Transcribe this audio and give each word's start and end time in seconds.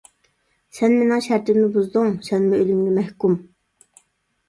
سەن 0.77 0.95
مېنىڭ 1.01 1.21
شەرتىمنى 1.27 1.67
بۇزدۇڭ، 1.77 2.11
سەنمۇ 2.31 2.65
ئۆلۈمگە 2.65 2.99
مەھكۇم! 2.99 3.41